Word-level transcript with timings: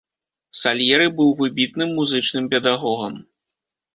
Сальеры 0.61 1.05
быў 1.19 1.27
выбітным 1.41 1.93
музычным 1.99 2.47
педагогам. 2.53 3.13